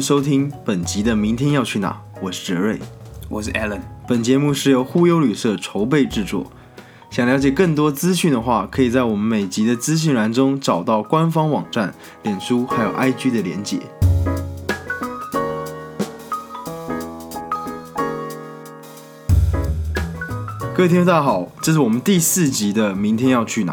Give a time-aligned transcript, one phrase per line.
[0.00, 2.78] 收听本集的《明天要去哪》，我是哲瑞，
[3.28, 3.80] 我是 Alan。
[4.06, 6.52] 本节目是由忽悠旅社筹备制作。
[7.10, 13.78] 想了解更多资讯的话，可以在我们每集的资讯栏中找到官方网站、脸书还有 IG 的连结。
[20.74, 23.72] 各位听众大家好，这是我们第四集的《明天要去哪》。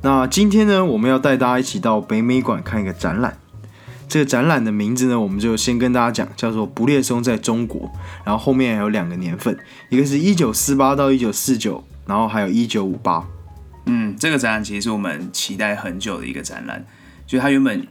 [0.00, 3.38] 那今天呢，我们要带大家一起到北美馆看一个展览。
[4.14, 7.80] 这个展览的名字呢，我们就先跟大家讲，叫做《不列松在中国》，
[8.24, 13.26] 然后后面还有两个年份，一个是一九四八到一九四九，然后还有一九五八。
[13.86, 16.86] 嗯，这个展览其实是我们期待很久的一个展览，
[17.26, 17.84] 就它原本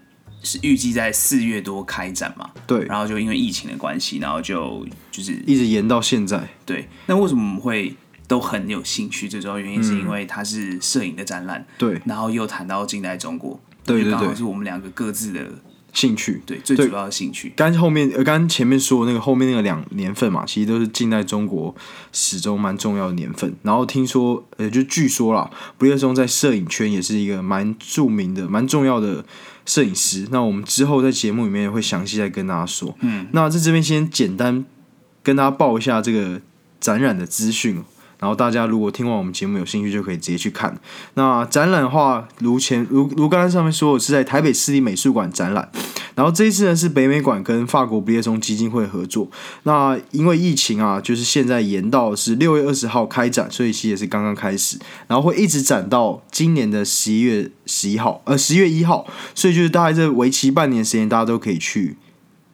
[0.43, 6.47] 是预计在四月多开展嘛，对，然后就因为疫情的关系，然后就就是一直延到现在。
[6.65, 7.93] 对，那为什么我们会
[8.29, 9.27] 都很有兴趣？
[9.27, 15.41] 最主要原因是因为它是摄影的展览，对，然后又谈到近代中国，对对对，刚好是我们两个各自的。
[15.93, 21.73] 兴趣对最主要的兴趣，刚后面呃，刚前面说的那个后面那个两年份嘛，其实都是近代中国
[22.11, 23.53] 始终蛮重要的年份。
[23.61, 29.23] 然后听说呃，就据说啦，不列松在摄影圈也是一个蛮著名的、蛮重要的
[29.67, 30.27] 摄影师。
[30.31, 32.95] 那我们之后在节目里面会详细再跟大家说。
[33.01, 34.65] 嗯，那在这边先简单
[35.21, 36.41] 跟大家报一下这个
[36.79, 37.83] 展览的资讯。
[38.23, 40.79] 然后大家如果听完我们节目有兴趣，就可以直接去看。
[41.15, 45.69] 那展览的话，如前如如刚才上面说，是在台北市立美术馆展览。
[46.15, 49.27] 然后这一次呢，是北美馆跟法国不列松基金会合作。
[49.63, 54.77] 那因为疫情啊，就是现在延到是六月二十号开展，所以其实也是刚刚开始。
[55.07, 59.05] 然后会一直展到今年的十一月十一号，呃，十月一号。
[59.35, 61.97] 所以就是大概这为期半年时间，大家都可以去，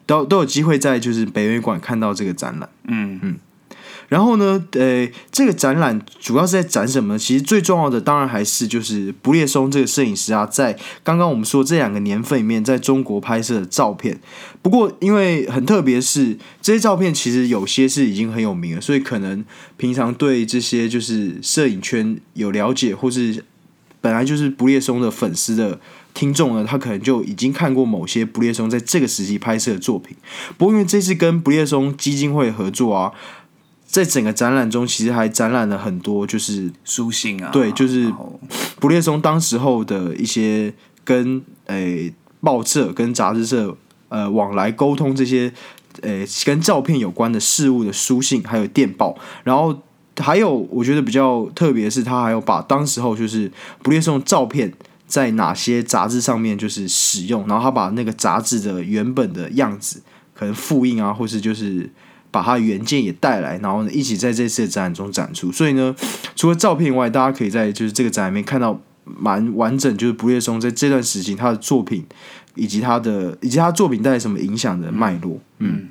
[0.04, 2.68] 都都有机会在就是北美馆看到这个展览。
[2.88, 3.36] 嗯嗯。
[4.10, 7.16] 然后呢，呃，这个展览主要是在展什么？
[7.16, 14.20] 其实最重要的当然还是就是不列松这个摄影师啊，在刚刚我们说这两个年份里面，在中国拍摄的照片。
[14.62, 19.44] 不过因为很特别，是这些照片其实有些是已经很有名了，所以可能
[19.76, 23.44] 平常对这些就是摄影圈有了解，或是
[24.00, 25.78] 本来就是不列松的粉丝的
[26.12, 30.16] 听众呢，他可能就已经看过某些不列松在这个时期拍摄的作品。
[30.58, 33.12] 不过因为这次跟不列松基金会合作啊。
[33.90, 38.08] 在整个展览中，其实还展览了很多，就是书信啊，对，就是
[38.78, 43.76] 不列松当时候的一些跟诶报社跟杂志社
[44.08, 45.52] 呃往来沟通这些
[46.02, 49.76] 诶跟照片有关的事物的书信，还有电报，然后
[50.18, 53.50] 还有我觉得比较特别的是，他还有把当时候就是
[53.82, 54.72] 不列松照片
[55.08, 60.00] 在哪些杂志上面就是使用，然后他把那个杂志的原本的样子
[60.32, 61.90] 可能复印啊，或是就是。
[62.30, 65.50] 把它原件也带来，然后呢，一起在这次的展览中展出。
[65.50, 65.94] 所以呢，
[66.36, 72.06] 除了照片以外，大家可以在就是这个展里面看到蛮完整，就是不列松在这段时期他的作品，
[72.54, 75.40] 以及他的以及他作品带来什么影响的脉络。
[75.58, 75.88] 嗯，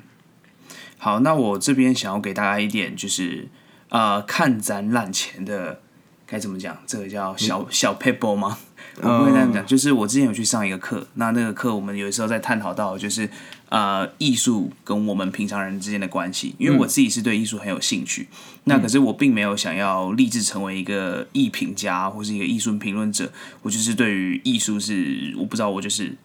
[0.96, 3.48] 好，那我这边想要给大家一点，就是
[3.90, 5.80] 呃，看展览前的
[6.26, 6.78] 该怎么讲？
[6.86, 8.58] 这个叫小小 paper 吗？
[9.02, 13.28] 我不会这样讲，就是我之前有去上一个课，那那个课我们有时候在探讨到，就是
[13.68, 16.54] 呃艺术跟我们平常人之间的关系。
[16.58, 18.28] 因为我自己是对艺术很有兴趣，
[18.64, 23.30] 那可是我并没有想要立志成为一个艺评家或是一个艺术评论者，
[23.62, 26.16] 我就是对于艺术是我不知道，我就是。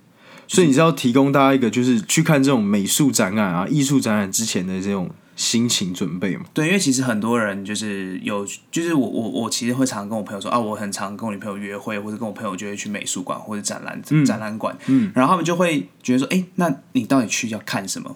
[0.47, 5.09] 所以你是要提供大家一个，就是去看这种美术展览啊、艺术展览之前的这种。
[5.35, 6.45] 心情准备嘛？
[6.53, 18.15] 对，因为其实很多人就是有，就是我我我其实会常跟我朋友说啊，我很常跟我女朋友约会，或者跟我朋友就会去美术馆或者展览展览馆，嗯，然后他们就会觉得说，哎，那你到底去要看什么？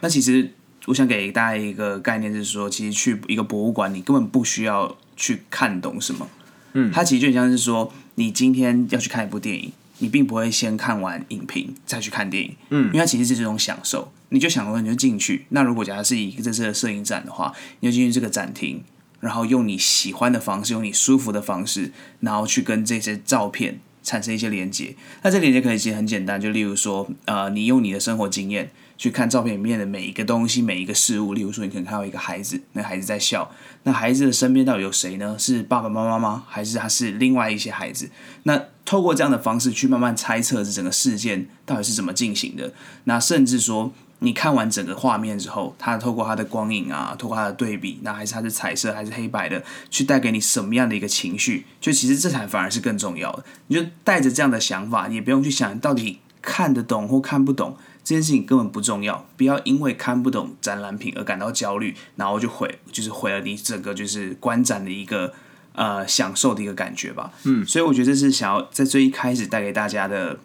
[0.00, 0.52] 那其实
[0.86, 6.28] 我想给大家一个概念，是说，其实去一个博物馆，你根本不需要去看懂什么，
[6.74, 9.72] 嗯，它其实就像是说，你今天要去看一部电影。
[10.00, 14.12] 你并不会先看完影评再去看电影，嗯，因为它其实是这种享受。
[14.30, 15.46] 你就想说，你就进去。
[15.50, 18.82] 那如果假设是一个这次的摄影展的话，你就进去这个展厅，
[19.20, 24.94] 然后用你喜欢的方式，用你舒服的方式，然后去跟这些照片产生一些连接。
[25.22, 28.70] 那这连接可以其实很简单，就例如说，呃，你用你的生活经验。
[28.98, 33.48] 去看照片里面的每一个东西、每一个事物，例如说，你可能看到一个孩子，那孩子在笑，
[33.84, 35.36] 那孩子的身边到底有谁呢？
[35.38, 36.42] 是爸爸妈妈吗？
[36.48, 38.10] 还是他是另外一些孩子？
[38.42, 42.72] 那透过这样的方式去慢慢猜测这整个事件到底是怎么进行的。
[43.04, 51.66] 那甚至说，你看完整个画面之后，它透过它的光影啊，透过它的对比，那还是它是彩色还是黑白的，去带给你什么样的一个情绪？
[51.80, 53.44] 就其实这才反而是更重要的。
[53.68, 57.76] 你就带着这样的想法，你也不用去想到底看得懂或看不懂。
[58.02, 65.34] 这件事情根本不重要，不要因为看不懂展览品而感到焦虑，然后就毁，就是毁了你整个就是观展的一个
[65.74, 67.30] 呃享受的一个感觉吧。
[67.44, 70.38] 嗯，所以我觉得这是想要在最一开始带给大家的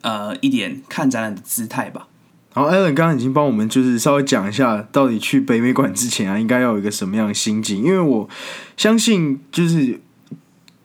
[0.00, 2.08] 呃一点看展览的姿态吧。
[2.54, 7.82] 然后 Alan 刚刚已经帮我们就是稍微讲一下，到底去北美馆之前啊，应该要有一个什么样的心境？
[7.82, 8.28] 因为我
[8.76, 10.00] 相信，就是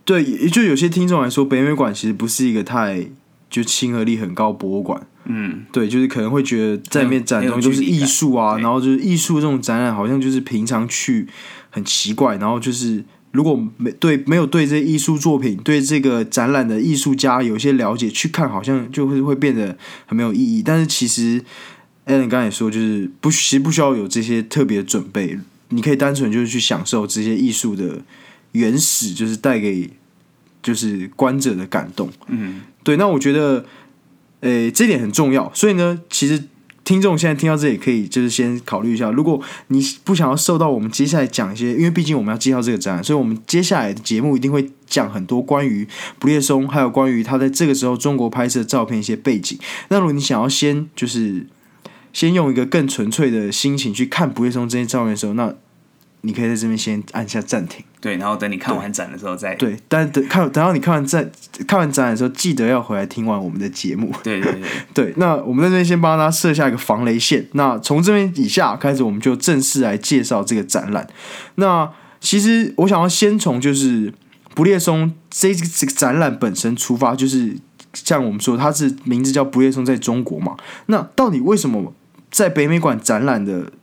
[0.03, 3.07] 对，就有些听众来说，北美馆其实不是一个太
[3.49, 5.05] 就亲和力很高博物馆。
[5.31, 11.27] 嗯，对，就是可能会觉得在里面展东西都是艺术啊，然后就是艺术这种展览，好像就是平常去
[11.69, 20.61] 很奇怪，然后就是如果没对没有对这艺术作品、对这个展览的艺术家有一些了解，去看好像就会会变得很没有意义。
[20.63, 21.43] 但是其实
[22.05, 25.37] ，Allen 刚才也说，就是不其实不需要有这些特别准备，
[25.69, 28.01] 你可以单纯就是去享受这些艺术的
[28.53, 29.89] 原始，就是带给
[30.61, 32.09] 就是观者的感动。
[32.27, 33.65] 嗯，对，那我觉得。
[34.41, 36.41] 诶，这点很重要，所以呢，其实
[36.89, 45.87] 听众现在听到这里，可以就是先考虑一下，如果你不想要受到我们接下来讲一些，因为毕竟我们要介绍这个展览，所以我们接下来的节目一定会讲很多关于
[46.17, 49.55] 不列松，还有关于他在这个时候中国拍摄照片一些背景。
[49.89, 51.45] 那如果你想要先就是
[52.11, 55.53] 先用一个更纯粹的心情去看不列松这些照片的时候，那
[56.21, 57.83] 你可以在这边先按下暂停。
[58.01, 61.29] 对，然后等你看完展的时候再对，但等看等到你看完展
[61.67, 64.09] 看完展览的时候，记得要回来听完我们的节目。
[64.23, 64.61] 对对对
[64.93, 67.45] 对，那我们在这边先帮大家设下一个防雷线。
[67.51, 71.05] 那从这边以下开始，我们就正式来介绍这个展览。
[71.55, 71.91] 那
[72.21, 74.13] 其实我想要先从就是
[74.55, 77.57] 不列松这这个展览本身出发，就是
[77.93, 80.55] 像我们说，它是名字叫不列松在中国嘛。
[80.85, 81.93] 那到底为什么
[82.31, 83.73] 在北美馆展览的？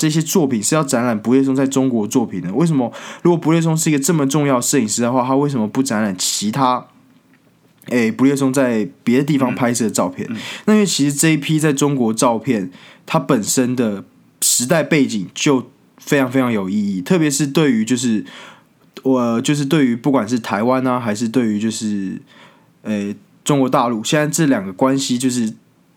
[0.00, 2.90] 这些作品是要展览不列松在中国作品的，为什么？
[3.20, 6.86] 如果不列松是一个这么重要摄影师的话，他为什么不展览其他？
[7.88, 10.26] 诶，不列松在别的地方拍摄的照片？
[10.64, 12.70] 那因为其实这一批在中国照片，
[13.04, 14.02] 它本身的
[14.40, 18.24] 时代背景就非常非常有意义，特别是对于就是
[19.02, 22.18] 我就是对于不管是台湾啊，还是对于就是
[22.84, 23.14] 诶
[23.44, 25.52] 中国大陆，现在这两个关系就是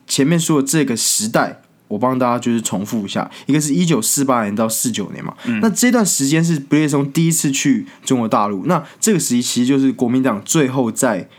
[0.05, 1.61] 前面说的这个时代。
[1.93, 5.31] 我帮大家就是重复一下，一个是一九四八年到四九年嘛，
[5.61, 11.29] 那这段时间是不列松第一次去中国大陆，那这个时期其实就是国民党最后在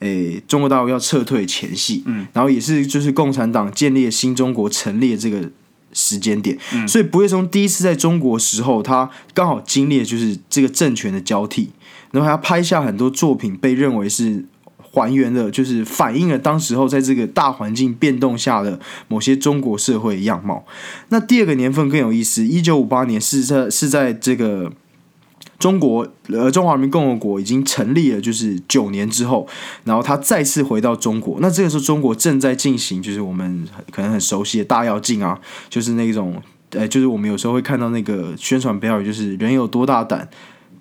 [0.00, 5.48] 诶中国大陆要撤退前夕，嗯，然后也是就是共产党建立新中国成立的这个
[5.92, 6.58] 时间点，
[6.88, 11.70] 所以不列松第一次在中国时候，他刚好经历就是这个政权的交替，
[12.10, 14.44] 然后他拍下很多作品，被认为是。
[14.92, 20.64] 还原了，就是反映了当时候在这个大环境变动下的某些中国社会样貌。
[21.10, 24.72] 那第二个年份更有意思，一九五八年是在是在这个
[25.58, 29.46] 中国呃中华人民共和国已经成立了，就是九年之后，
[29.84, 31.38] 然后他再次回到中国。
[31.40, 35.38] 那这个时候中国正在进行，就是我们可能很熟悉的大跃进啊，
[35.68, 40.28] 就是那种呃，就是我们有时候会看到那个宣传标语，就是人有多大胆。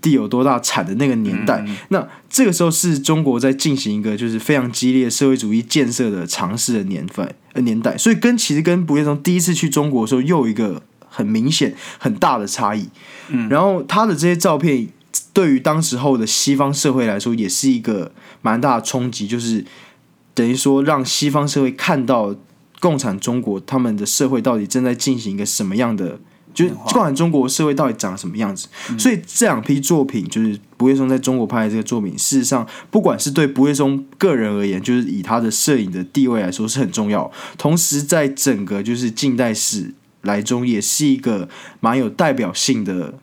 [0.02, 12.88] 地有多大产的那个年代，那这个时候是中国在进行一个就是非常激烈社会主义建设的尝试的年份呃年代，所以跟其实跟不列松第一次去中国的时候又有一个很明显很大的差异。
[13.28, 14.88] 嗯，然后他的这些照片
[15.34, 19.66] 对于当时候的西方社会来说也是一个蛮大的冲击，就是
[20.34, 22.36] 等于说让西方社会看到
[22.80, 26.20] 共产中国他们的社会到底正在进行一个什么样的。
[26.60, 41.48] 就是不管中国社会到底长什么样子，所以这两批作品就是不夜松在中国拍的这个作品，事实上不管是对不夜松个人而言，就是以他的摄影的地位来说是很重要，同时在整个就是近代史来中也是一个
[41.80, 43.14] 蛮有代表性的。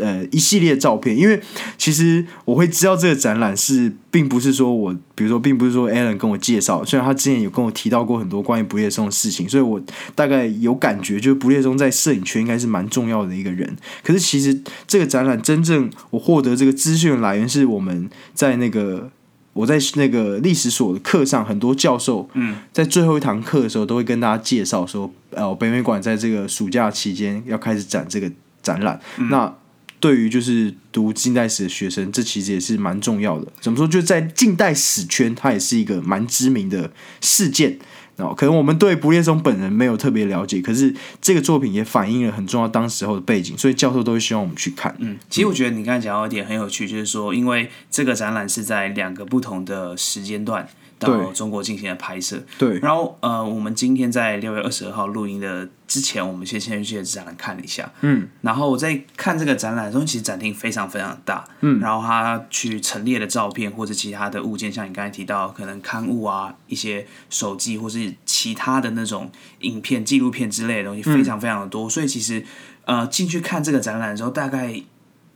[0.00, 1.40] 呃，一系列照片，因为
[1.78, 9.80] 其实我会知道这个展览是，并不是说我，比如说，并不是说 Alan 跟我介绍，虽然他之前有跟我提到过很多关于不列松的事情，所以我
[10.14, 13.76] 大概有感觉，就是不列松在摄影圈应该是蛮重要的一个人。
[14.02, 19.10] 可是其实这个展览真正我获得这个资讯的来源，是我们在那个
[19.52, 28.30] 我在那个历史所的课上，很多教授嗯，在最后一堂课的时候都会跟大家介绍说，呃，北美馆在这个暑假期间要开始展这个
[28.62, 28.98] 展览，
[29.30, 29.54] 那。
[30.00, 33.46] 对于就是读近代史的学生，这其实也是蛮重要的。
[33.60, 33.86] 怎么说？
[33.86, 36.90] 就在近代史圈，它也是一个蛮知名的
[37.20, 37.78] 事件。
[38.16, 44.94] 哦，可能我们对不列松本人没有特别了解，可是这个作品也反映了很重要当时候的背景，所以教授都会希望我们去看。
[44.98, 50.68] 嗯，其实我觉得你刚才讲到一点很有趣，就是说，因为这个展览是在两个不同的时间段。
[51.00, 52.78] 到中国进行了拍摄，对。
[52.78, 58.28] 然后呃，我们今天在六月二十二号录音的之前，我们先先去展览看了一下，嗯。
[58.42, 61.80] 然后我在看这个展览的时候，其实展厅非常非常大，嗯。
[61.80, 69.30] 然后他去陈列的照片或者其他的物件，像你刚才提到，可能刊物啊、一些手机或是其他的那种
[69.60, 71.88] 影片、纪录片之类的东西，非常非常的多。
[71.88, 72.44] 所以其实
[72.84, 74.82] 呃，进去看这个展览的时候，大概。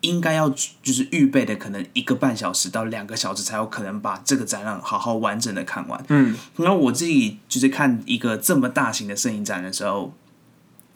[0.05, 6.05] 应该要就是预备的可能一个半小时到两个小时才有可能把这个展览好好完整的看完。
[6.09, 10.13] 嗯，然后我自己就是看一个这么大型的摄影展的时候，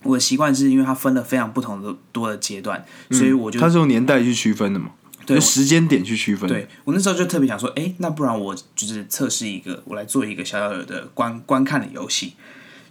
[0.03, 4.91] 我的习惯是因为它分了非常不同的多的阶段，所以我就它是用年代去区分的嘛，
[5.25, 6.49] 对就时间点去区分。
[6.49, 12.35] 对我那时候就特别想说，哎，那不然我就是测试一个，我来做一个小小的观观看的游戏，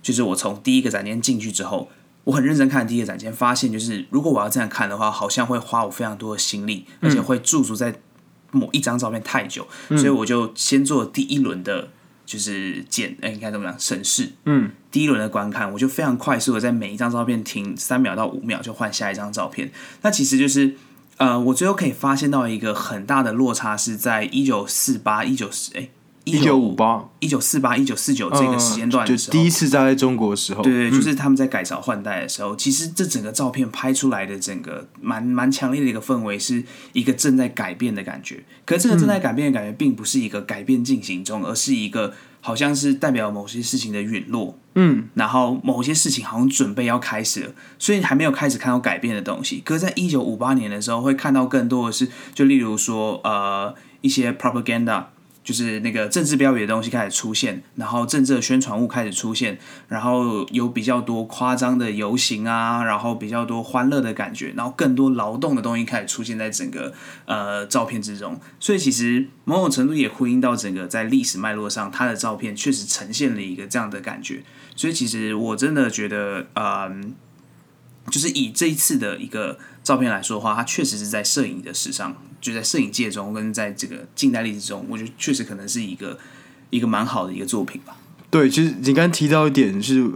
[0.02, 1.90] 就是我从第一个展间进去之后，
[2.27, 8.01] 我很认真看第一个展间，发现就是如果我要这样看的话，好像会花我非常多的心力，而且会驻足在
[8.51, 11.88] 某一张照片太久，所以我就先做第一轮的，
[12.25, 19.72] 就是检，哎，应该怎么讲，审视，嗯，第一轮的观看，我就非常快速的在每一张照片停三秒到五秒，就换下一张照片。
[20.01, 20.75] 那其实就是，
[21.15, 25.88] 呃，我最后可以发现到一个很大的落差是在一九四八、一九四哎
[26.31, 38.43] 一九五八一九四八、一九四九这个时间段就的时候，第一次站在中国的时候，对对，就是他们在改朝换代的时候，其实这整个照片拍出来的整个蛮蛮强烈的一个氛围，是一个正在改变的感觉。
[38.65, 44.57] 可是这个正在改变的感觉，并不是一个改变进行中，而是一个好像是代表某些事情的陨落。
[44.79, 49.60] 嗯，然后某些事情好像准备要开始了，所以还没有开始看到改变的东西。
[49.65, 55.05] 可是，在一九五八年的时候，会看到更多的是，就例如说，呃，一些 propaganda，
[55.48, 66.94] 就是那个政治标语的东西开始出现，然后政治的宣传物开始出现，然后有比较多夸张的游行啊，然后比较多欢乐的感觉，然后更多劳动的东西开始出现在整个
[67.27, 68.38] 呃照片之中。
[68.60, 74.44] 所以其实某种程度也呼应到整个在历史脉络上，它的照片确实呈现了一个这样的感觉。
[74.75, 77.16] 所以其实我真的觉得，嗯，
[78.10, 86.18] 就是以这一次的一个照片来说的话，它确实是在摄影的史上，就在摄影界中跟在这个近代历史中，我觉得确实可能是一个
[86.70, 87.98] 一个蛮好的一个作品吧。
[88.30, 90.10] 对，其实你刚刚提到一点是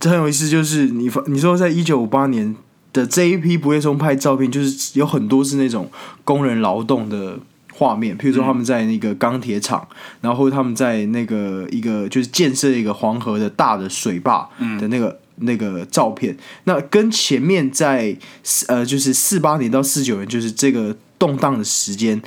[0.00, 2.54] 很有意思，就是你发你说在一九五八年
[2.92, 5.90] 的这一批不夜松拍照片，就是有很多是那种
[6.24, 7.38] 工人劳动的
[7.72, 9.86] 画面，譬如说他们在那个钢铁厂，
[10.20, 14.48] 然后他们在那个一个就是建设一个黄河的大的水坝
[14.80, 15.20] 的那个。
[15.40, 18.16] 那个照片，那跟前面在
[18.66, 22.20] 呃，就是四八年到四九年，就是这个动荡的时间，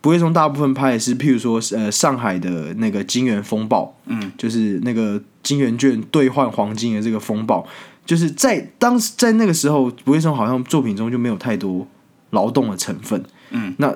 [0.00, 7.66] 不会从大部分拍的是，譬如说呃，上海的那个金元风暴，嗯，就是那个金元券兑换黄金的这个风暴，
[8.04, 11.86] 就是在当时在那个时候，不会从好像作品中就没有太多
[12.30, 13.94] 劳动的成分，嗯，那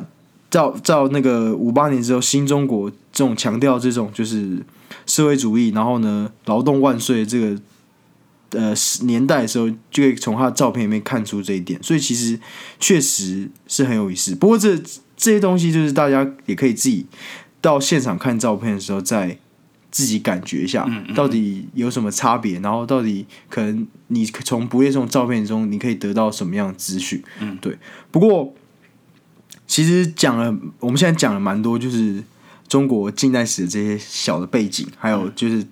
[0.51, 4.59] 照照那个五八年之后，新中国这种强调这种就是
[5.05, 7.61] 社会主义，然后呢，劳动万岁这个。
[8.51, 8.73] 呃，
[9.03, 12.39] 年代的时候就可以从他的照片里面看出这一点，所以其实
[12.79, 14.37] 确实是很有意思。
[14.37, 14.77] 不过这
[15.17, 17.07] 这些东西就是大家也可以自己
[17.61, 19.37] 到现场看照片的时候再
[19.91, 27.23] 自己感觉一下，到底有什么差别，然后到底可能你从不列松照片中你可以得到什么样的资讯。
[27.41, 27.77] 嗯，对。
[28.13, 28.55] 不过
[29.67, 32.23] 其实讲了，我们现在讲了蛮多，就是
[32.69, 35.67] 中国近代史的这些小的背景，还有就是。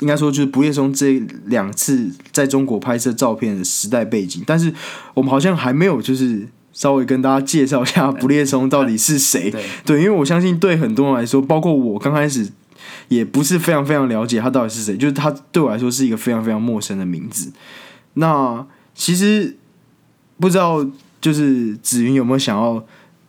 [0.00, 4.72] 应该说，就是不夜松这两次在中国拍摄照片的时代背景，但是
[5.14, 9.50] 我们好像还没有就是稍微跟大家介绍一下不列松到底是谁。
[9.84, 12.50] 对，因为我相信对很多人来说，包括我刚开始
[13.08, 17.52] 也不是非常非常了解他到底是谁，就是他对我来说是一个非常非常陌生的名字。
[18.14, 19.56] 那其实
[20.38, 20.86] 不知道，
[21.20, 22.84] 就是紫云有没有想要，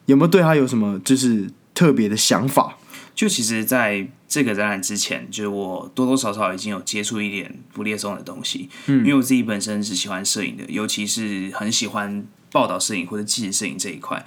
[0.07, 2.77] 有没有对他有什么就是特别的想法？
[3.15, 14.25] 就其实，在这个展览之前，就是我多多少少已经有接触一点不列松的东西，嗯，因为我自己本身是喜欢摄影的，尤其是很喜欢报道摄影或者纪实摄影这一块。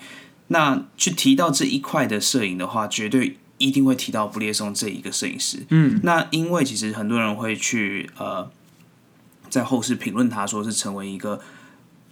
[0.48, 8.50] 那去提到这一块的摄影的话，绝对一定会提到不列松这一个摄影师，嗯，那因为其实很多人会去呃，
[9.50, 11.40] 在后世评论他说是成为一个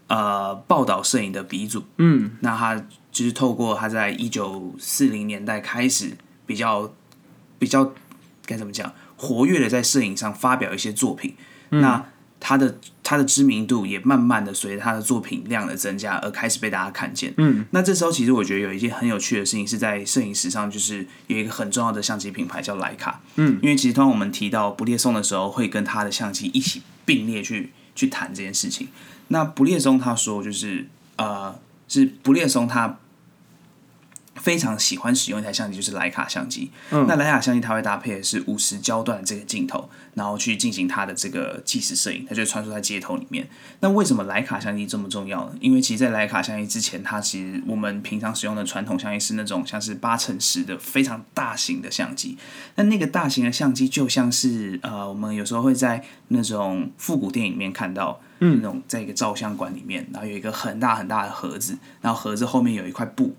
[0.08, 2.76] 呃报道摄影的鼻祖，嗯，那他
[3.10, 6.18] 就是透过他在一九四零年代开始。
[6.48, 6.90] 比较
[7.58, 7.92] 比较
[8.46, 8.92] 该怎么讲？
[9.16, 11.34] 活跃的在摄影上发表一些作品，
[11.70, 12.06] 那
[12.38, 17.34] 他的他的知名度也慢慢的随着他的作品量的增加而开始被大家看见。
[17.36, 23.20] 嗯，那这时候其实我觉得有一件很有趣的事情是在摄影史上，就是有一个很重要的相机品牌叫徕卡。
[23.34, 28.86] 嗯，因为其实当我们提到不列松的时候，会跟他的相机一起并列去去谈这件事情。
[29.28, 30.86] 那不列松他说就是
[31.16, 33.00] 呃，是不列松他。
[34.40, 36.70] 非常喜欢使用一台相机，就是徕卡相机。
[36.90, 43.48] 嗯，那徕卡相机它会搭配的是五十焦段这个镜头，然后去进行它的这个纪实摄影，它就穿梭在街头里面。
[43.80, 45.54] 那为什么徕卡相机这么重要呢？
[45.60, 52.36] 因为其实，在徕卡相机之前，它其实我们平常使用的传统相机是那种像是八乘十的非常大型的相机。
[52.76, 58.20] 那那个大型的相机就像是呃，我们有时候会在那种复古电影里面看到。
[58.40, 63.34] 嗯那种在一个照相馆里面，然后有一个很大很大的盒子，然后盒子后面有一块布，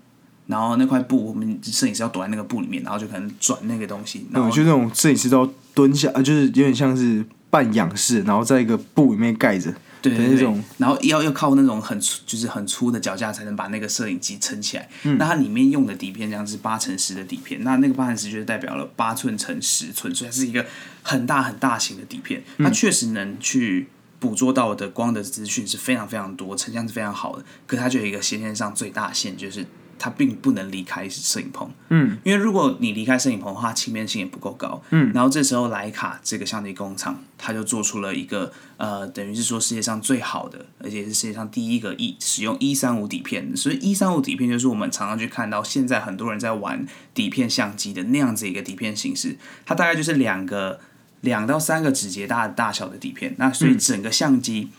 [0.50, 9.72] 然后那块布我们摄影师要躲在那个布里面，然后就可能转那个东西，然后就那种摄影师都要蹲下，呃，就是有点像是半仰视，然后在一个布里面盖着。
[10.02, 14.88] 对对对然后要要靠那种很粗，就是很粗的脚架才能把那个摄影机撑起来。
[15.02, 20.64] 嗯那它里面用的底片这样是八乘十的底片，那那个八乘十就是代表了八寸乘十寸，所以它是一个
[21.02, 22.42] 很大很大型的底片。
[22.56, 23.88] 它确实能去
[24.18, 27.44] 捕捉到的光的资讯是非常非常多，成像是非常好的。
[27.66, 29.66] 可它就有一个先天上最大限，就是
[30.00, 31.70] 它并不能离开摄影棚。
[31.90, 34.82] 嗯，因为如果你离开摄影棚的话，轻便性也不够高。
[34.88, 43.54] 嗯，然后这时候莱卡这个相机工厂，它就做出了一个呃，等于是说世界上最好的，而且是世界上第一个一使用一三五底片。
[43.54, 50.80] 所以一三五底片就是我们常常去看到现在很多人在玩底片相机的那样子一个底片形式，它大概就是两个
[51.20, 53.34] 两到三个指节大大小的底片。
[53.36, 54.70] 那所以整个相机。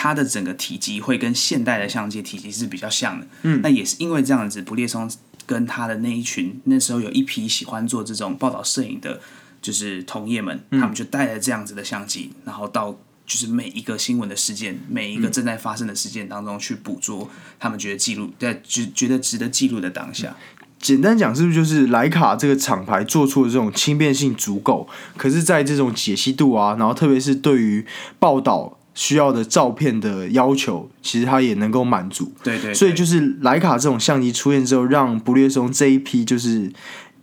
[0.00, 5.10] 它的整个体积会跟现代的相机体积是比较像的，嗯，那也是因为这样子，不列松
[5.44, 9.20] 跟他的那一群那时候有一批喜欢做这种报道摄影的，
[9.60, 12.92] 就是同业们，他们就带着这样子的相机，然后到
[13.26, 17.28] 就是每一个新闻的事件，每一个正在发生的事件当中去捕捉
[17.58, 20.36] 他们觉得记录在觉觉得值得记录的当下。
[20.78, 27.84] 简单讲，是不是就是莱卡这个厂牌做出的这种轻便性足够，可是在这种解析度啊，然后特别是对于
[28.20, 28.77] 报道。
[28.98, 32.32] 需要的照片的要求，其实它也能够满足。
[32.42, 36.68] 对对，所以就是徕卡这种相机出现之后，让不列松这一批就是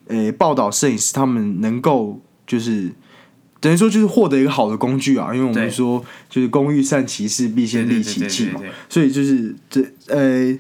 [0.08, 2.94] 呃报道摄影师他们能够就是
[3.60, 8.62] 等于说就是获得一个好的工具啊，因为我们说就是工欲善其事，必先利其器嘛。
[8.88, 10.58] 所以就是这呃，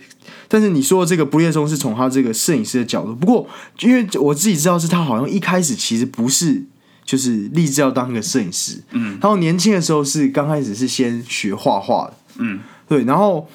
[0.50, 3.48] 但是你说这个不列松是从他这个摄影师的角度，不过
[3.79, 6.65] 因为我自己知道是他好像一开始其实不是。
[7.06, 13.48] 就是立志要当一个摄影师，嗯，然后年轻的时候是刚开始是先学画画的，嗯，对，然后，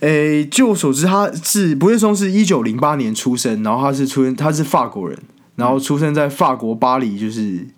[0.00, 5.18] 诶，据我所知，他是不列松是一九零八年出生，然后他是出生，他是法国人，
[5.56, 7.68] 然后出生在法国巴黎，就是。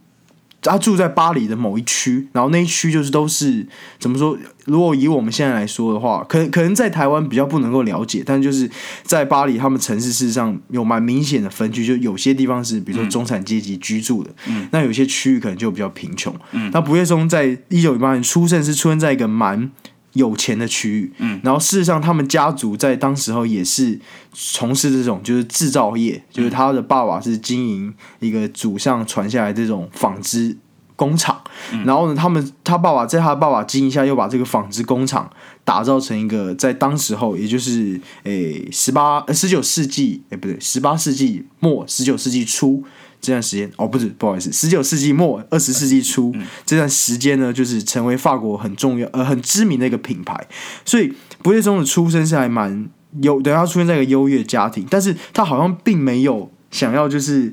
[0.65, 3.67] 他住在巴黎的某一区，然后那一区就是都是
[3.99, 4.37] 怎么说？
[4.65, 8.69] 如果以我们现在来说的话，可能可能在台湾比较不能够了解，但就是
[9.03, 14.31] 在巴黎，他们城市事实上有蛮明显的分区，就有些地方是比如说中产阶级居住的，
[14.71, 16.35] 那有些区域可能就比较贫穷。
[16.73, 19.71] 那不夜松在一九零八年出生，是出生在一个蛮。
[20.15, 23.99] 有钱的区域，嗯，然后事实上，他们家族在当时候也是
[24.33, 30.57] 从事这种就是制造业，就是他的爸爸是经营一个祖上传下来这种纺织
[30.97, 31.43] 工厂，
[31.85, 35.29] 然后呢，他们他爸爸在他爸爸经营下，又把这个纺织工厂
[35.65, 42.85] 打造成一个在当时候，也就是诶十八十九世纪，诶不对，十八世纪末十九世纪初。
[43.25, 46.35] 这段时间哦，不是，不好意思，十九世纪末二十世纪初
[46.67, 50.47] 这段时间呢，就是成为法国很重要呃很知名的一个品牌。
[50.85, 52.89] 所以不列松的出生是还蛮
[53.23, 57.53] 优，等他出现在一个优越家庭，但是他好像并没有想要就是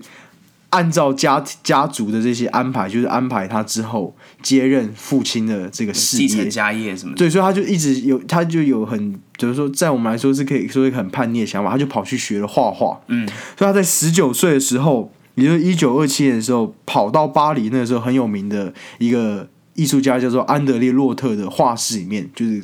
[0.71, 7.17] 按照家家族的这些安排，就是安排他之后接任父亲的这个事业、继承家业什么的。
[7.17, 12.99] 对，所以他就一直有，他就有很，就是说，在我们来说是可以说一个很叛逆的想法，他就跑去学了画画。
[13.07, 15.11] 嗯，所以他在十九岁的时候。
[15.41, 22.63] 也就是一九二七年的时候，跑到巴黎，那个时候很有名的一个艺术家叫做安德烈洛特的画室里面，就是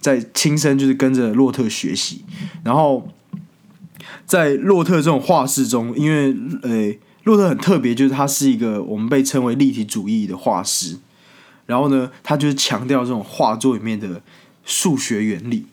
[0.00, 2.24] 在亲身就是跟着洛特学习。
[2.64, 3.08] 然后
[4.26, 10.98] 在洛特这种画室中，因为呃，洛特很特别，就是他是一个我们被称为立体主义的画师。
[11.66, 14.20] 然后呢，他就是强调这种画作里面的
[14.64, 15.66] 数学原理，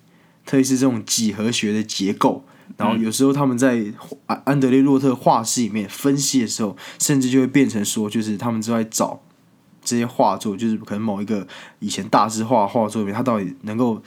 [0.46, 2.46] 特别是这种几何学的结构。
[2.78, 3.84] 然后有时候他们在
[4.26, 9.22] 安安德烈洛特画室里面分析的时候，甚至就会变成说，就是他们就在找
[9.84, 11.48] 这些画作，就是可能某一个
[11.80, 14.02] 以前大师画画作里面，他到底能够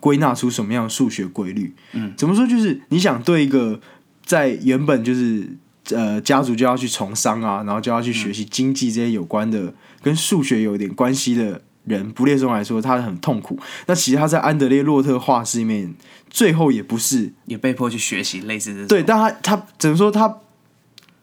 [0.00, 1.74] 归纳出什么样的数学规律？
[1.92, 2.46] 嗯，怎么说？
[2.46, 3.80] 就是你想对一个
[4.24, 5.56] 在原本就是
[5.90, 11.62] 呃家族就要去从商啊，然后就要去学习经济这些有关的跟数学有点关系的。
[11.84, 13.58] 人不列松来说，他很痛苦。
[13.86, 15.94] 那其实他在安德烈洛特画室里面，
[16.30, 18.86] 最后也不是也被迫去学习类似的。
[18.86, 20.10] 对，但他他只能说？
[20.10, 20.40] 他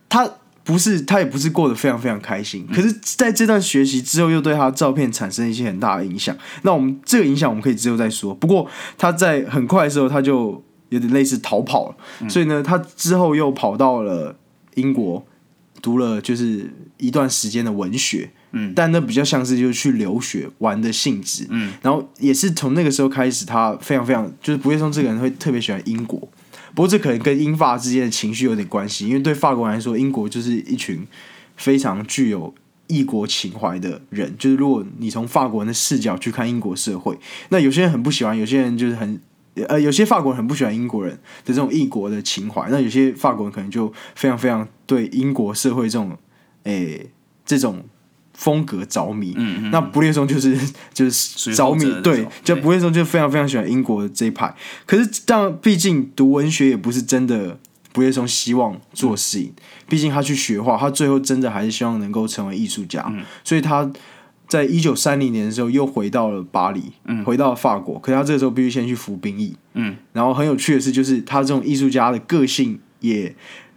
[0.07, 0.29] 他
[0.63, 2.67] 不是他也不是过得非常非常开心。
[2.71, 6.37] 可是在这段学习之后，又对他照片产生一些很大的影响。
[6.61, 8.35] 那我们这个影响，我们可以之后再说。
[8.35, 12.29] 不过他在很快的时候，他就有点类似逃跑了。
[12.29, 14.35] 所以呢，他之后又跑到了
[14.75, 15.25] 英国，
[15.81, 18.29] 读了就是一段时间的文学。
[18.51, 26.19] 嗯，但那比较像是就是去留学玩的性质，嗯，然后也是从那个时候开始，他非常非常就是不会说这个人会特别喜欢英国，
[26.73, 31.05] 不过这可能跟英法之间的情绪有点关系，因为对法国人来说，英国就是一群
[31.55, 32.53] 非常具有
[32.87, 37.17] 异国情怀的人，就是如果你从法国人的视角去看英国社会，
[37.49, 39.19] 那有些人很不喜欢，有些人就是很
[39.67, 46.17] 呃，有些法国人很不喜欢英国人的这种异国的情怀，那有些法国人可能就非常非常对英国社会这种
[46.63, 47.07] 诶、
[47.45, 47.83] 这种
[48.41, 49.33] 风格着迷。
[49.37, 50.57] 嗯嗯，那不列松就是
[50.93, 54.53] 就是着迷对，就对不列松就非常非常喜欢英国的这一派。
[54.85, 57.59] 可是这样，毕竟读文学也不是真的
[57.93, 59.53] 不列松希望做事情，
[59.87, 63.91] 毕竟他去学画，他最后真的还是希望能够成为艺术家，嗯所以他。
[64.47, 67.97] 在一九三零年的时候，又回到了巴黎，嗯回到了法国。
[67.99, 73.33] 可是他这个时候必须先去服兵役，嗯，然后很有趣的是，就是他这种艺术家的个性也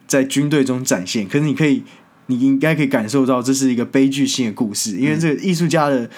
[0.09, 1.29] 在军队中展现。
[1.29, 1.85] 可是你可以，
[2.27, 6.09] 你应该可以感受到这是一个悲剧性的故事，因为这个艺术家的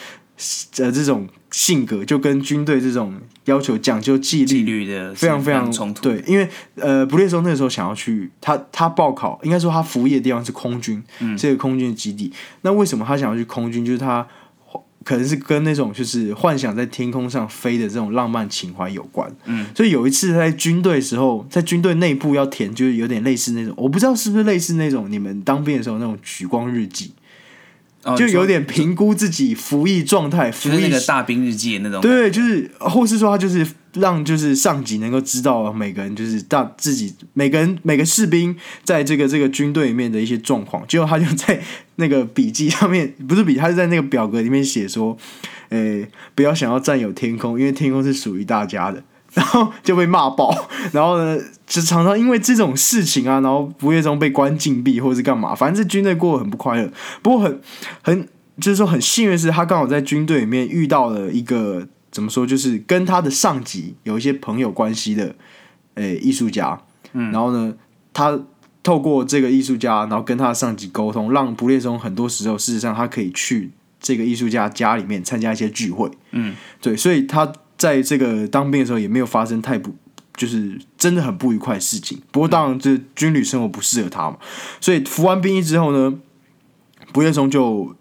[0.78, 3.14] 呃这种性格就跟军队这种
[3.46, 12.32] 要求讲究纪律纪律的非常非常冲突，对，因为呃，布列松那个时候想要去他他报考，应该说他服役的地方是空军，嗯这个空军的基地。
[12.62, 13.84] 那为什么他想要去空军？
[13.84, 14.26] 就是他
[15.06, 19.32] 可能是跟那种就是幻想在天空上飞的这种浪漫情怀有关。
[19.44, 27.12] 嗯，所以有一次在军队时候，在军队内部要填，就是有点类似那种，我不知道是不是类似那种你们当兵的时候那种举光日记，
[28.02, 33.64] 哦就有点评估自己服役状态，服就是役那个大兵日记的那种，对，就是，或是说他就是
[33.94, 41.62] 让就是上级能够知道每个人就是大自己每个人每个士兵在这个这个军队里面的一些状况，结果他就在
[41.96, 45.16] 那个笔记上面，不是笔，他是在那个表格里面写说，
[45.68, 49.02] 诶、不要想要占有天空，因为天空是属于大家的。
[49.34, 56.90] 然后就被骂爆， 然后呢，就常常因为这种事情啊，然后不夜中被关禁闭或者是干嘛，反正这军队过得很不快乐。
[57.20, 57.60] 不过很
[58.00, 58.26] 很
[58.58, 65.34] 就是说很幸运是，他刚好在军队里面遇到了一个怎么说，就是跟他的上级有一些朋友关系的
[65.96, 66.80] 诶艺术家，
[67.12, 67.74] 嗯，然后呢，
[68.14, 68.40] 他
[68.86, 73.70] 透过这个艺术家，然后跟他的上级沟通，让不列松很多时候事实上他可以去
[74.00, 79.94] 这个艺术家家里面参加一些聚会，嗯，对，所以他在这个当兵的时候也没有发生太不。
[80.36, 84.36] 就是真的很不愉快的事情，不过当然，这军旅生活不适合他嘛，
[84.82, 86.14] 所以服完兵役之后呢，
[87.10, 87.96] 不列松就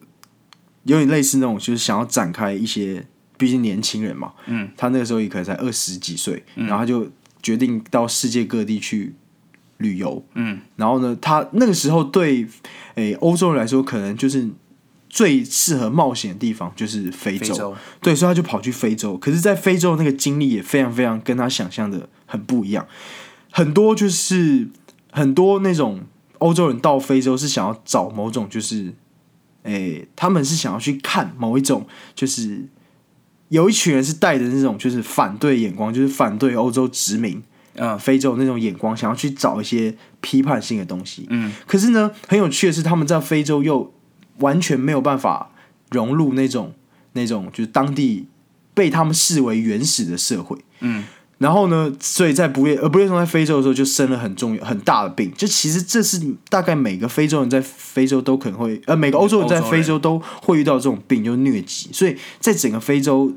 [0.83, 7.09] 有点类似那种，就是想要展开一些，毕竟年轻人嘛，嗯，他那个时候也可能才二十几岁，然后他就
[7.41, 9.15] 决定到世界各地去
[9.77, 12.47] 旅游，嗯，然后呢，他那个时候对
[12.95, 14.47] 诶欧洲人来说，可能就是
[15.09, 19.17] 最适合冒险的地方就是非洲，非洲，对，所以他就跑去非洲。
[19.17, 22.87] 可是，在非洲那个经历也非常非常跟他想象的很不一样，
[23.51, 24.69] 很多就是
[25.11, 26.01] 很多那种
[26.39, 28.93] 欧洲人到非洲是想要找某种就是，
[29.63, 32.67] 诶、他们是想要去看某一种就是。
[33.49, 37.41] 有一群人是带着那种就是反对眼光，就是反对欧洲殖民
[37.75, 41.25] 嗯非洲那种眼光，想要去找一些批判性的东西。
[41.29, 43.93] 嗯，可是呢，很有趣的是，他们在非洲又
[44.39, 45.51] 完全没有办法
[45.91, 46.73] 融入那种
[47.13, 48.27] 那种就是当地
[48.73, 50.57] 被他们视为原始的社会。
[50.81, 51.05] 嗯，
[51.37, 61.89] 然后呢，所以在不列呃不列松在非洲的时候就生了很重要很大的病，就其实这是大概每个非洲人在非洲都可能会呃每个欧洲人在非洲都会遇到这种病，就是疟疾。
[61.91, 63.33] 所以在整个非洲，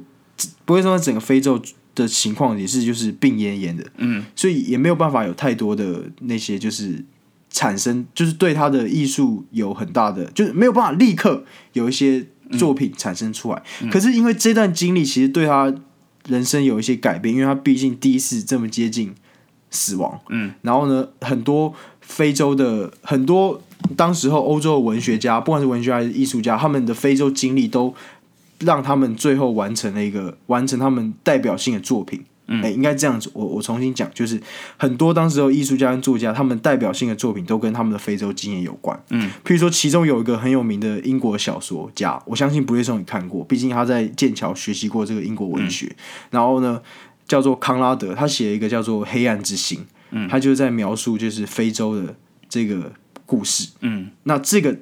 [0.64, 1.60] 不会说在整个非洲
[2.02, 3.84] 的情况也是就是病恹恹的。
[3.96, 7.04] 嗯，所以也没有办法有太多的那些就是
[7.50, 12.26] 产生，就是对他的艺术有很大的，就是没有办法立刻有一些
[12.58, 13.62] 作品产生出来。
[13.90, 15.74] 可是因为这段经历，其实对他
[16.28, 19.14] 人生有一些改变，因为他毕竟第一次这么接近
[19.70, 20.20] 死亡。
[20.28, 23.62] 嗯，然后呢，很多非洲的很多
[23.96, 27.94] 当时候欧洲的文学家，不管是文学家还是艺术家，他们的非洲经历都
[28.60, 32.24] 让他们最后完成了一个完成他们代表性的作品。
[32.50, 34.40] 嗯，哎、应该这样子，我我重新讲，就是
[34.78, 38.98] 很多当时候艺术家跟作家，他们代表性的作品都跟他们的非洲经验有关。
[39.10, 45.94] 嗯，譬如说，其中有一个很有名的英国小说家，我相信不列松也看过，毕竟他在剑桥学习过这个英国文学。
[46.30, 46.80] 然后呢，
[47.26, 49.80] 叫做康拉德，他写了一个叫做《黑暗之心》，
[50.12, 52.16] 嗯，他就是在描述就是非洲的
[52.48, 52.90] 这个
[53.26, 53.68] 故事。
[53.82, 54.74] 嗯，那这个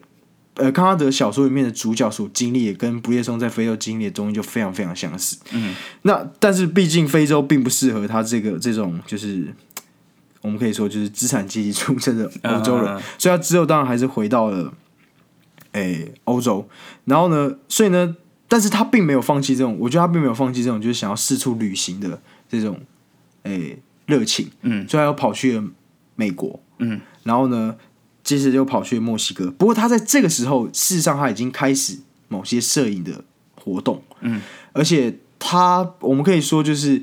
[0.57, 5.38] 呃康拉德小说里面的主角所经历，也跟不列松在非洲经历的东西就非常非常相似。
[5.53, 9.55] 嗯，那但是毕竟非洲并不适合他这个这种就是。
[10.42, 14.73] 我们可以说，就是资产阶级出身的欧洲人，嗯所以他之后当然还是回到了，
[15.73, 16.69] 诶、欧洲。
[17.07, 18.14] 然后呢，所以呢，
[18.47, 22.79] 但是他并没有放弃这种，我觉得他并没有放弃这种，就是想要四处旅行的这种，
[23.42, 24.49] 诶、热情。
[24.62, 25.64] 嗯，所以他又跑去了
[26.14, 26.61] 美国。
[26.79, 27.75] 嗯，然后呢，
[28.26, 29.50] 接着又跑去墨西哥。
[29.52, 34.02] 不过他在这个时候，事实上他已经开始某些摄影的活动。
[34.20, 37.00] 嗯，而且他，我们可以说，就是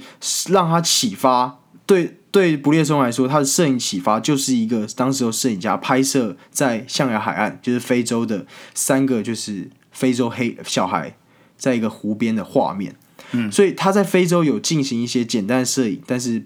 [0.49, 11.15] 让他启发对对不列松来说，他的摄影启发就是一个当时候摄影家拍摄在象牙海岸，就是非洲的三个就是非洲黑小孩
[11.57, 12.95] 在一个湖边的画面。
[13.31, 16.45] 嗯，所以他在非洲有进行一些简单的摄影，但是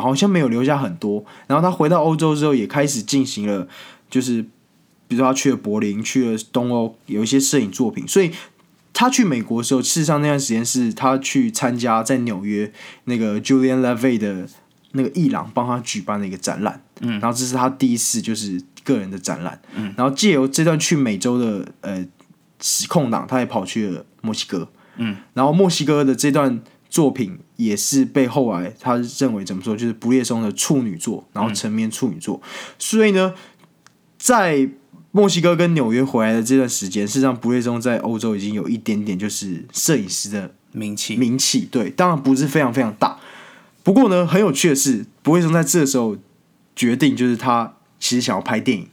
[0.00, 1.24] 好像没有留下很多。
[1.46, 3.66] 然后他回到欧洲之后，也开始进行了，
[4.10, 4.42] 就是
[5.08, 8.06] 比如说他去了柏林，去了东欧，有一些摄影作品。
[8.06, 8.30] 所以
[8.92, 12.72] 他去美国的时候，事实上那段时间是他去参加在纽约
[13.04, 14.46] 那个 Julian Levy 的
[14.92, 16.82] 那个伊朗帮他举办的一个展览。
[17.00, 19.60] 嗯，然后这是他第一次就是个人的展览。
[19.74, 22.06] 嗯，然后借由这段去美洲的呃
[22.88, 24.68] 空档，他也跑去了墨西哥。
[24.96, 32.40] 嗯，然后墨西哥的这段作品也是被后来他认为怎么说，就是不列松的处女作，然后成名处女作。
[32.78, 33.34] 所以呢，
[34.18, 34.68] 在
[35.10, 43.18] 墨西哥跟纽约回来的这段时间，事实上不列松在欧洲已经有一点点就是摄影师的名气，名气对，当然不是非常非常大。
[43.82, 46.16] 不过呢，很有趣的是，不列松在这个时候
[46.74, 48.88] 决定，就是他其实想要拍电影。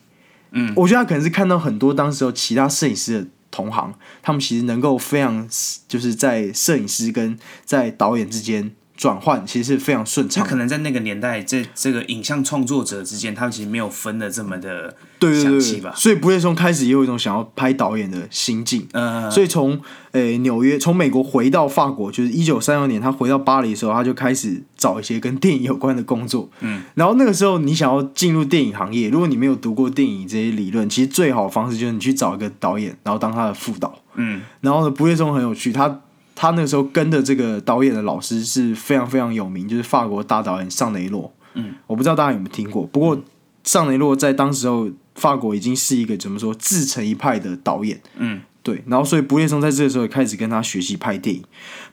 [0.51, 3.27] 嗯，我觉得他可能是看到很多当时候其他摄影师的。
[3.51, 5.47] 同行，他们其实能够非常，
[5.87, 8.71] 就是在摄影师跟在导演之间。
[8.99, 10.43] 转换其实是非常顺畅。
[10.43, 14.93] 他可能在那个年代，这这个影像创作者之间，他们其实没有分的这么的
[15.41, 15.93] 详细吧。
[15.95, 18.85] 所以不列松开始也有一种想要拍导演的心境。
[18.91, 19.79] 嗯，所以从
[20.11, 26.49] 诶纽约，从美国回到法国，就是一九三六年，他回到巴黎的时候，他就开始找一些跟电影有关的工作。
[26.59, 33.97] 嗯，然后那个时候你想要进入电影行业，如果你没有读过电影这些理论，其实最好的方式就是你去找一个导演，然后当他的副导。
[34.15, 36.01] 嗯，然后呢，不列松很有趣，他。
[36.41, 41.29] 他那个时候跟的这个导演的老师是非常非常有名，就是法国大导演尚雷洛。
[41.55, 42.87] 嗯，我不知道大家有没有听过。
[42.87, 43.21] 不过
[43.65, 48.01] 尚雷洛在当时候法国已经是一个怎么说自成一派的导演。
[48.15, 48.81] 嗯，对。
[48.87, 51.43] 然后所以不列松在这个时候也开始跟他学习拍电影。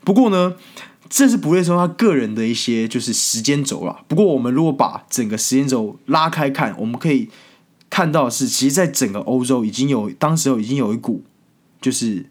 [0.05, 0.53] 不过呢，
[1.09, 3.99] 这是不列松他个人的一些就是时间轴啦。
[4.07, 7.27] 不过我们如果把整个时间轴拉开看，我们可以
[7.89, 11.25] 看到是，其实在整个欧洲已经有当时候已经有一股
[11.81, 12.27] 就是。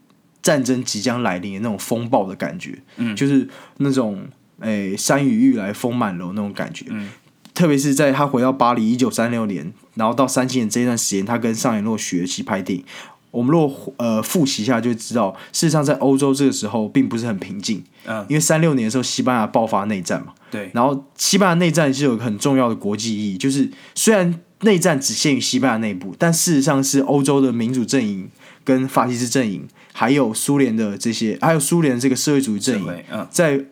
[0.46, 4.24] 战争即将来临的那种风暴的感觉，嗯，就是那种
[4.60, 7.10] 诶山雨欲来风满楼那种感觉，嗯，
[7.52, 12.84] 特别是在他回到巴黎一九三六年，然后到三七年这一段时间，他跟上野诺学习拍电影。
[13.32, 28.30] 我们如果呃复习一下，就知道事实上在欧洲这个时候并不是很平静，嗯，因为三六年的时候西班牙爆发内战嘛，对，然后西班牙内战是有很重要的国际意义，就是虽然内战只限于西班牙内部，但事实上是欧洲的民主阵营
[28.66, 29.66] 跟法西斯阵营。
[29.98, 32.86] 还有苏联的这些，还有苏联这个社会主义阵营，
[33.30, 33.64] 在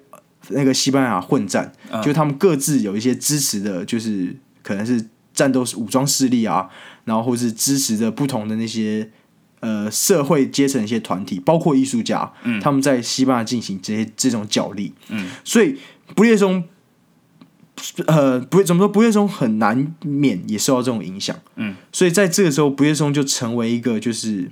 [0.48, 1.70] 那个西班牙混战，
[2.02, 6.70] 就他们各自有一些支持的，就是可能是战斗武装势力啊，
[7.04, 9.10] 然后或是支持着不同的那些
[9.60, 15.78] 呃社会阶层一些团体，包括艺术家，嗯他们在西班牙进行这些这种角力，嗯，所以
[16.14, 16.64] 不列松，
[18.06, 24.50] 呃，不怎么说，不列松很难免也受到这种影响，嗯，所以在这个时候，不列松就成为一个就是。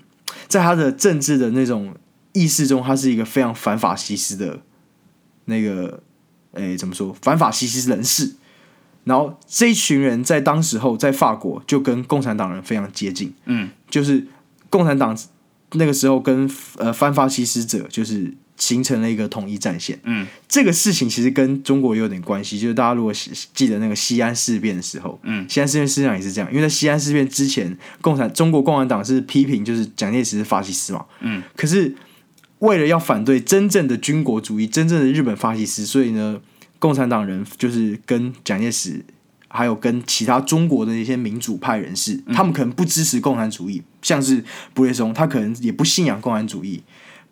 [0.52, 1.94] 在他的政治的那种
[2.32, 4.60] 意识中，他是一个非常反法西斯的
[5.46, 6.02] 那个，
[6.52, 7.16] 诶，怎么说？
[7.22, 8.34] 反法西斯人士。
[9.04, 14.26] 然后这一群人在当时候在法国就跟共产党人非常接近，嗯，就是
[14.68, 15.16] 共产党
[15.72, 18.34] 那个时候跟呃反法西斯者就是。
[18.56, 19.98] 形成了一个统一战线。
[20.04, 23.12] 嗯，这个事情其实跟中国有点关系，就是大家如果
[23.54, 31.94] 记得那个西安事变的时候，嗯，西安事变实际上也是这样，因为在西安事变之前，共产中国共产党是批评就是蒋介石是法西斯嘛，嗯，可是
[32.60, 36.40] 为了要反对真正的军国主义，真正的日本法西斯，所以呢，
[36.78, 39.04] 共产党人就是跟蒋介石
[39.48, 46.82] 还有跟其他中国的一些民主派人士，他们可能不支持共产主义，像是布列松，他可能也不信仰共产主义。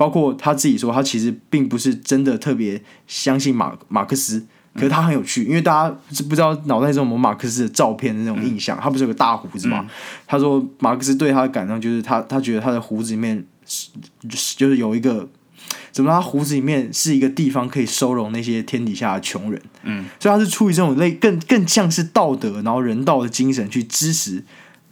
[0.00, 9.86] 包括他自己说，他其实并不是真的特别相信马马克思，可是他很有趣，因为大家是不知道脑袋中有马克思的照片的那种印象，他不是有个大胡子吗？
[10.26, 13.90] 他说马克思对他的感受就是他他觉得他的胡子里面是
[14.56, 15.28] 就是有一个
[15.92, 24.42] 怎么他胡子里面是一个地方可以收容那些天底下的穷人，嗯，所以他是出于这种类更更像是道德然后人道的精神去支持。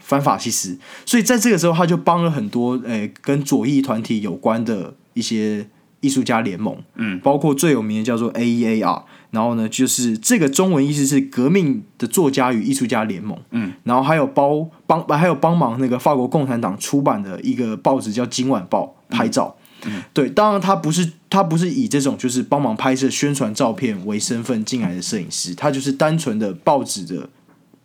[0.09, 5.69] 反法西斯，所以在这个时候，他就帮了很多诶跟左翼团体有关的一些
[6.01, 27.29] 艺术家联盟，嗯，包括最有名的叫做 AEAR，然后呢，就是这个中文意思是革命的作家与艺术家联盟，嗯，然后还有包帮还有帮忙那个法国共产党出版的一个报纸叫《今晚报》拍照，嗯，对，当然他不是他不是以这种就是帮忙拍摄宣传照片为身份进来的摄影师，他就是单纯的报纸的。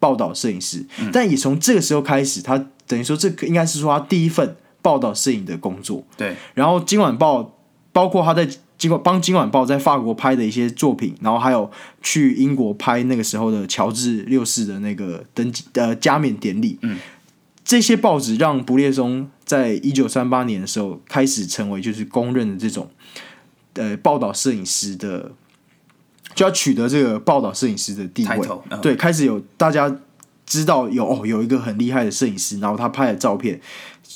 [0.03, 6.03] 报道摄影师，但也从这个时候开始，他等于说这应该是说他第一份报道摄影的工作。
[6.17, 7.41] 对，然后《今晚报》
[7.93, 8.45] 包括他在
[8.77, 16.77] 《尽管帮《今晚报》在法国拍的一些作品，然后还有去英国拍那个时候的乔治六世的那个登基呃加冕典礼。
[16.81, 16.97] 嗯，
[17.63, 22.89] 这些报纸让不列松在一九三八年的时候开始成为就是公认的这种
[23.75, 25.31] 呃报道摄影师的，
[26.36, 28.48] 就要取得这个报道摄影师的地位。
[28.82, 29.93] 对，开始有大家
[30.46, 33.60] 知道有哦有一个很厉害的摄影师，然后他拍的照片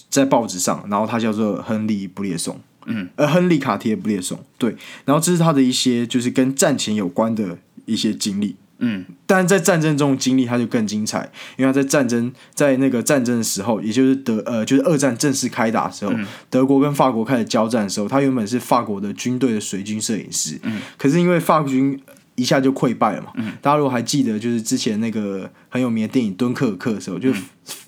[0.09, 2.59] 在报纸上，然后他叫做亨利布列松。
[2.89, 16.13] 嗯，呃，亨利卡贴布列松，对，然后这是他的一些就是跟战前有关的一些经历，嗯，但是在战争中的经历他就更精彩，因为他在战争在那个战争的时候，也就是德呃就是二战正式开打的时候，
[16.49, 21.99] 德国跟法国开始交战的时候，他原本是法国的军队的随军摄影师，嗯，可是因为法军
[22.35, 23.53] 一下就溃败了嘛，嗯。
[23.61, 27.33] 大家如果还记得，就是之前那个很有名的电影《敦刻尔克》的时候，就、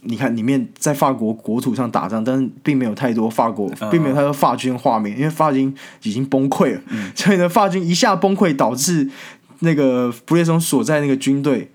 [0.02, 5.72] 你看里面在法国国土上打仗，但是并没有太多法国，并没有太多法军画面，因为法军
[6.02, 6.82] 已经崩溃了，
[7.14, 9.08] 所以呢，法军一下崩溃，导致
[9.60, 11.72] 那个布列松所在那个军队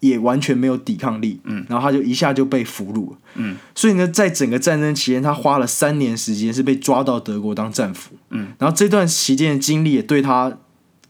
[0.00, 10.56] 也完全没有抵抗力，嗯，然后他就一下就被俘虏了，嗯，所以呢，在整个战争期间，他花了三年时间是被抓到德国当战俘，嗯，然后这段期间的经历也对他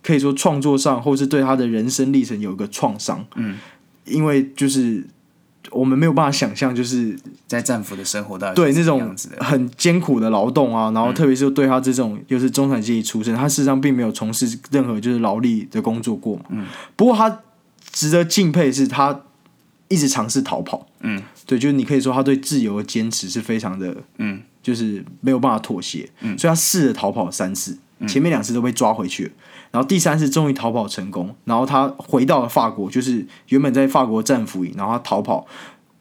[0.03, 3.59] 可以说创作上，或是对他的人生历程有一个创伤，嗯，
[4.07, 5.05] 因为就是
[5.70, 9.14] 我们没有办法想象，就是在战俘的生活到底对那种？
[9.40, 16.44] 很艰苦的劳动啊，然后特别是对他这种又是中产阶级出身，他事实上并没有从事任何就是劳力的工作过嘛。
[16.50, 17.40] 嗯，不过他
[17.90, 19.22] 值得敬佩的是他
[19.88, 20.87] 一直尝试逃跑。
[21.00, 26.09] 嗯，对，就是你可以说他对自由的坚持是非常的，嗯，就是没有办法妥协。
[26.20, 29.30] 嗯，所以他试着逃跑三次，前面两次都被抓回去了。
[29.70, 35.46] 然后第三次终于逃跑成功，然后他回到了法国，就是原本在法国战俘营，然后他逃跑，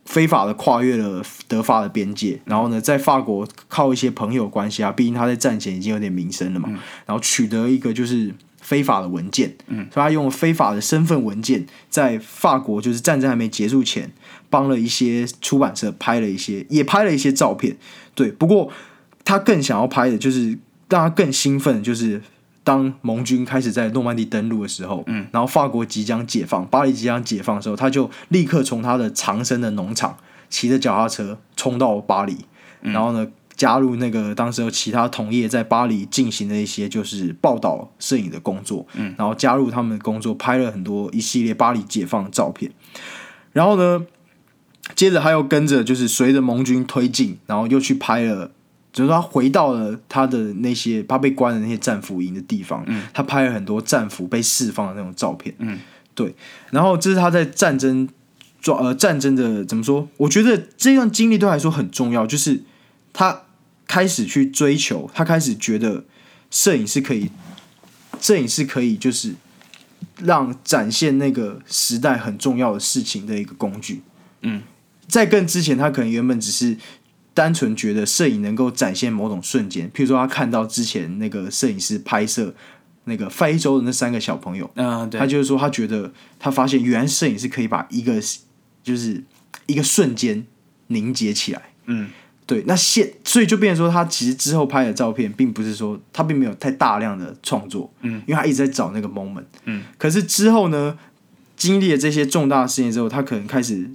[0.05, 6.69] 非法的跨越了德法的边界，然后呢，在法国靠一些朋友关系啊，毕竟他在战前已经有点名声了嘛，
[7.05, 14.10] 然后取得一个就是非法的文件，嗯，所以他用非法的身份文件，在法国就是战争还没结束前，
[14.49, 17.75] 帮了一些出版社拍了一些，也拍了一些照片，
[18.15, 18.71] 对，不过
[19.25, 20.57] 他更想要拍的就是
[20.89, 22.21] 让他更兴奋的就是。
[22.63, 30.17] 当盟军开始在诺曼底登陆的时候，嗯，然后法国即将解放，巴黎即将解放的时候，他就立刻从他的藏身的农场
[30.50, 32.36] 骑着脚踏车冲到巴黎，
[32.82, 42.69] 然后呢，加入那个当时有其他同业在巴黎进行的一些就是报道摄影的工作，嗯，然后加入他们的工作，拍了很多一系列巴黎解放的照片，
[43.54, 44.06] 然后呢，
[44.93, 48.52] 接着他又跟着就是随着盟军推进，然后又去拍了。
[48.93, 55.78] 就是他回到了他的那些他被关的那些战俘营的地方，嗯他拍了很多战俘被释放的那种照片，嗯，
[56.15, 56.34] 对。
[56.71, 58.10] 然后这是他在战争
[58.60, 60.08] 抓呃战争的怎么说？
[60.17, 62.63] 我觉得这段经历对他来说很重要，就是
[63.13, 63.43] 他
[63.86, 66.04] 开始去追求，他开始觉得
[66.50, 67.30] 摄影是可以，
[68.19, 69.36] 摄影是可以就是
[70.23, 74.02] 让展现那个时代很重要的事情的一个工具。
[74.41, 74.63] 嗯，
[75.08, 76.76] 在更之前，他可能原本只是。
[77.38, 82.52] 单纯觉得摄影能够展现某种瞬间，譬如说他看到之前那个摄影师拍摄
[83.04, 88.19] 那个非洲的那三个小朋友，嗯，对，他就是说他觉得他发现原来摄影是可以把一个
[88.82, 89.23] 就是
[89.67, 90.43] 一个瞬间
[90.88, 92.10] 凝结起来，嗯，
[92.47, 92.63] 对。
[92.65, 99.84] 那现所以就变成说他其实之后拍的照片，并不是说他并没有太大量的创作，嗯，因为他一直在找那个 moment，嗯。
[100.00, 100.97] 可是之后呢，
[101.56, 103.91] 经历了这些重大事件之后，他可能开始。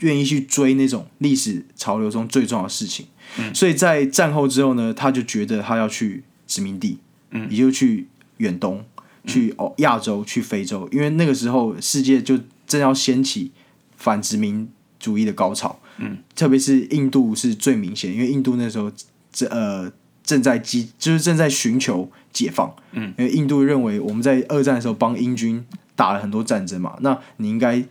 [0.00, 3.06] 愿意去追那种历史潮流中最重要的事情，
[3.54, 6.98] 所以在战后之后呢，他就觉得他要去殖民地，
[7.30, 8.06] 嗯，也就去
[8.36, 8.84] 远东、
[9.26, 13.50] 去哦亚洲、去非洲，因为那个时候世界就正要掀起
[13.96, 18.92] 反殖民主义的高潮，嗯，特别是印度是最明显，因为印度那时候
[19.32, 19.90] 这呃
[20.22, 27.82] 正在激，就是正在寻求解放，嗯，因为印度认为我们在二战的时候帮英军打了很多战争嘛，那你应该。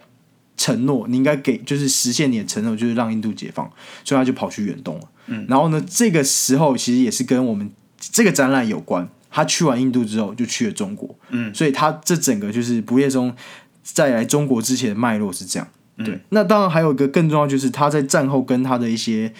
[0.58, 3.70] 承诺你应该给，就是实现你的承诺，就是让印度解放，
[4.04, 5.04] 所以他就跑去远东了。
[5.28, 9.08] 嗯，然后呢，这个时候其实也是跟我们这个展览有关。
[9.30, 11.14] 他去完印度之后，就去了中国。
[11.30, 13.36] 嗯，所以他这整个就是不夜中
[13.84, 15.68] 在来中国之前的脉络是这样。
[15.98, 19.34] 对，那当然还有一个更重要，就是他在战后跟他的一些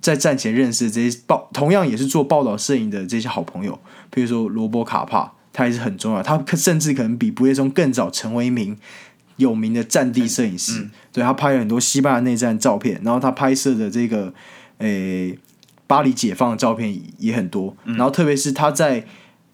[0.00, 3.78] 在战前认识的这些报，同样也是做报道摄影的这些好朋友，
[4.10, 6.22] 比如说罗伯卡帕，他也是很重要。
[6.22, 8.78] 他甚至可能比不夜中更早成为一名。
[9.36, 14.32] 有名的战地摄影师，对他拍了很多西班牙内战照片，然后他拍摄的这个
[14.78, 15.38] 诶
[15.86, 19.06] 巴黎解放的照片也很多，然后特别是他在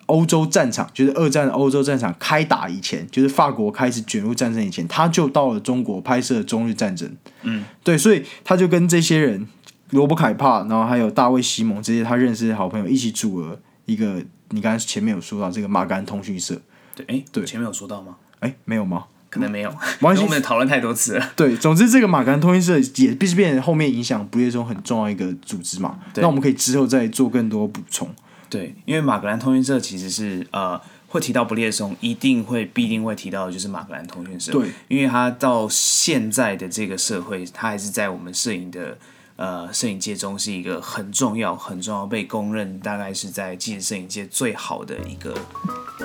[0.07, 7.17] 欧洲战场，就是二战的欧洲战场开打以前，就是法国开始卷入战争以前，他就到了中国拍摄中日战争。
[7.43, 9.47] 嗯，对，所以他就跟这些人
[9.91, 16.61] 罗伯凯帕，然后还有大卫西蒙这些他认识的好朋友一起组了一个你刚才前面有说到这个马格兰通讯社，
[16.97, 17.45] 对，哎，对。
[17.45, 18.17] 前面有说到吗？
[18.41, 19.05] 哎，没有吗？
[19.31, 21.31] 可能没有，关系因为我们讨论太多次了。
[21.37, 26.01] 对，总之这个马格兰通讯社也必须变成后面影响不列中很重要一个组织嘛。
[26.13, 28.09] 对那我们可以之后再做更多补充。
[28.49, 34.51] 对，因为马格兰通讯社其实是呃会提到不列松，一定会必定会提到的就是马格兰通讯社。
[34.51, 38.99] 对，因为他到现在的这个社会，他还是在我们摄影的
[39.37, 45.33] 呃摄影界中是一个很重要、很重要，被公认大概是在纪实摄影界最好的一个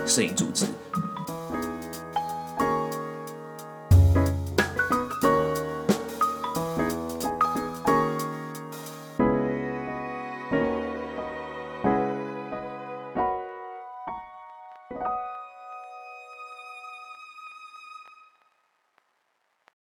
[0.05, 0.67] 摄影组织。